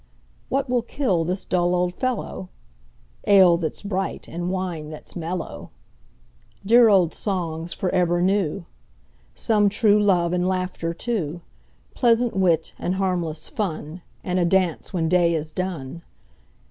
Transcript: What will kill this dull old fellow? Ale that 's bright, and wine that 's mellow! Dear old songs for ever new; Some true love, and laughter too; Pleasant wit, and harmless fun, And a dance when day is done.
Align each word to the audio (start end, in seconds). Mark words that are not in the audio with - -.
What 0.49 0.67
will 0.67 0.81
kill 0.81 1.23
this 1.23 1.45
dull 1.45 1.75
old 1.75 1.93
fellow? 1.93 2.49
Ale 3.27 3.57
that 3.57 3.75
's 3.77 3.83
bright, 3.83 4.27
and 4.27 4.49
wine 4.49 4.89
that 4.89 5.07
's 5.07 5.15
mellow! 5.15 5.69
Dear 6.65 6.89
old 6.89 7.13
songs 7.13 7.71
for 7.71 7.89
ever 7.91 8.19
new; 8.19 8.65
Some 9.35 9.69
true 9.69 10.01
love, 10.01 10.33
and 10.33 10.47
laughter 10.47 10.95
too; 10.95 11.41
Pleasant 11.93 12.35
wit, 12.35 12.73
and 12.79 12.95
harmless 12.95 13.47
fun, 13.47 14.01
And 14.23 14.39
a 14.39 14.43
dance 14.45 14.91
when 14.91 15.07
day 15.07 15.35
is 15.35 15.51
done. 15.51 16.01